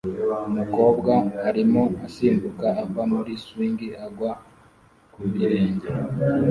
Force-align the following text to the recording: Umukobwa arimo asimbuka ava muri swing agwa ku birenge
Umukobwa 0.49 1.13
arimo 1.49 1.83
asimbuka 2.07 2.67
ava 2.83 3.01
muri 3.11 3.33
swing 3.45 3.79
agwa 4.05 4.31
ku 5.13 5.21
birenge 5.31 5.87